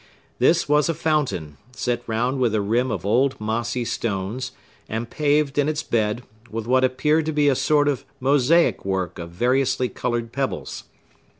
This 0.39 0.67
was 0.67 0.89
a 0.89 0.95
fountain, 0.95 1.57
set 1.73 2.01
round 2.07 2.39
with 2.39 2.55
a 2.55 2.59
rim 2.61 2.89
of 2.89 3.05
old 3.05 3.39
mossy 3.39 3.85
stones, 3.85 4.51
and 4.89 5.07
paved, 5.07 5.59
in 5.59 5.69
its 5.69 5.83
bed, 5.83 6.23
with 6.49 6.65
what 6.65 6.83
appeared 6.83 7.27
to 7.27 7.31
be 7.31 7.47
a 7.47 7.53
sort 7.55 7.87
of 7.87 8.03
mosaic 8.19 8.83
work 8.83 9.19
of 9.19 9.29
variously 9.29 9.89
colored 9.89 10.33
pebbles. 10.33 10.85